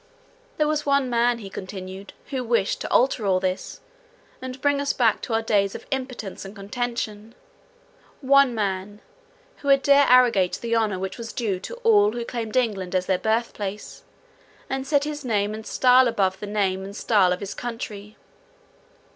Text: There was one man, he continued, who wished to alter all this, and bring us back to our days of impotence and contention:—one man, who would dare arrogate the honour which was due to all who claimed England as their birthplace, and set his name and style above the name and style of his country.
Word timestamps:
There 0.57 0.67
was 0.67 0.83
one 0.83 1.11
man, 1.11 1.37
he 1.37 1.47
continued, 1.51 2.13
who 2.31 2.43
wished 2.43 2.81
to 2.81 2.89
alter 2.89 3.23
all 3.27 3.39
this, 3.39 3.81
and 4.41 4.59
bring 4.59 4.81
us 4.81 4.93
back 4.93 5.21
to 5.21 5.35
our 5.35 5.43
days 5.43 5.75
of 5.75 5.85
impotence 5.91 6.43
and 6.43 6.55
contention:—one 6.55 8.55
man, 8.55 9.01
who 9.57 9.67
would 9.67 9.83
dare 9.83 10.07
arrogate 10.09 10.53
the 10.53 10.75
honour 10.75 10.97
which 10.97 11.19
was 11.19 11.31
due 11.31 11.59
to 11.59 11.75
all 11.83 12.13
who 12.13 12.25
claimed 12.25 12.55
England 12.57 12.95
as 12.95 13.05
their 13.05 13.19
birthplace, 13.19 14.03
and 14.71 14.87
set 14.87 15.03
his 15.03 15.23
name 15.23 15.53
and 15.53 15.67
style 15.67 16.07
above 16.07 16.39
the 16.39 16.47
name 16.47 16.83
and 16.83 16.95
style 16.95 17.31
of 17.31 17.39
his 17.39 17.53
country. 17.53 18.17